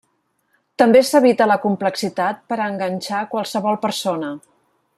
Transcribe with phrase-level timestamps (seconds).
[0.81, 4.33] També s'evita la complexitat per a enganxar qualsevol persona.